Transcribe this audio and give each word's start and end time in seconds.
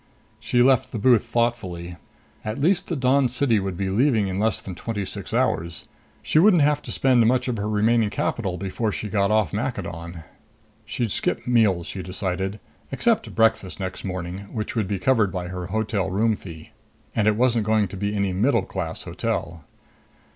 She 0.39 0.63
left 0.63 0.91
the 0.91 0.97
booth 0.97 1.23
thoughtfully. 1.25 1.95
At 2.43 2.59
least 2.59 2.87
the 2.87 2.95
Dawn 2.95 3.29
City 3.29 3.59
would 3.59 3.77
be 3.77 3.91
leaving 3.91 4.29
in 4.29 4.39
less 4.39 4.59
than 4.59 4.73
twenty 4.73 5.05
six 5.05 5.31
hours. 5.31 5.85
She 6.23 6.39
wouldn't 6.39 6.63
have 6.63 6.81
to 6.81 6.91
spend 6.91 7.27
much 7.27 7.47
of 7.47 7.57
her 7.57 7.69
remaining 7.69 8.09
capital 8.09 8.57
before 8.57 8.91
she 8.91 9.09
got 9.09 9.29
off 9.29 9.53
Maccadon. 9.53 10.23
She'd 10.87 11.11
skip 11.11 11.45
meals, 11.45 11.85
she 11.85 12.01
decided. 12.01 12.59
Except 12.91 13.35
breakfast 13.35 13.79
next 13.79 14.03
morning, 14.03 14.45
which 14.51 14.75
would 14.75 14.87
be 14.87 14.97
covered 14.97 15.31
by 15.31 15.49
her 15.49 15.67
hotel 15.67 16.09
room 16.09 16.35
fee. 16.35 16.71
And 17.15 17.27
it 17.27 17.35
wasn't 17.35 17.67
going 17.67 17.87
to 17.89 17.95
be 17.95 18.15
any 18.15 18.33
middle 18.33 18.63
class 18.63 19.03
hotel. 19.03 19.65